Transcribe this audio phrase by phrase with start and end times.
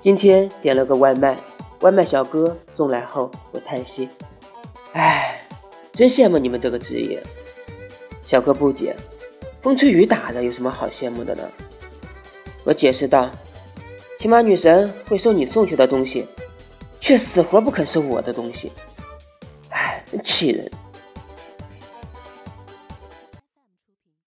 [0.00, 1.36] 今天点了个外卖，
[1.80, 4.08] 外卖小哥送来后，我叹息
[4.94, 5.40] ：“哎，
[5.92, 7.20] 真羡慕你们这个职业。”
[8.24, 8.94] 小哥不解
[9.62, 11.42] ：“风吹雨打的有什么好羡慕的呢？”
[12.62, 13.30] 我解释道
[14.18, 16.26] ：“起码女神会收你送去的东西，
[17.00, 18.70] 却死活不肯收我的东西，
[19.70, 20.70] 哎，气人！”